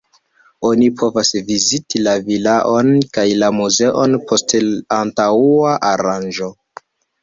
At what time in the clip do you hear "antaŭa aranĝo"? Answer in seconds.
5.01-6.55